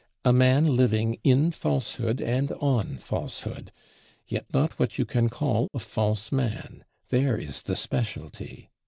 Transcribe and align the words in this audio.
A 0.25 0.33
man 0.33 0.75
living 0.75 1.19
in 1.23 1.51
falsehood 1.51 2.21
and 2.23 2.51
on 2.53 2.97
falsehood; 2.97 3.71
yet 4.27 4.47
not 4.51 4.79
what 4.79 4.97
you 4.97 5.05
can 5.05 5.29
call 5.29 5.67
a 5.75 5.79
false 5.79 6.31
man: 6.31 6.85
there 7.09 7.37
is 7.37 7.61
the 7.61 7.75
specialty! 7.75 8.71